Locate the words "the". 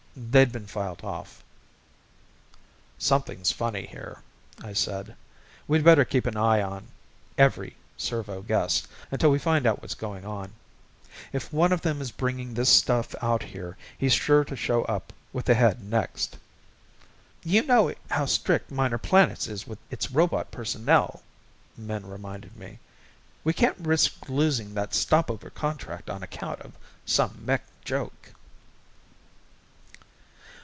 15.45-15.53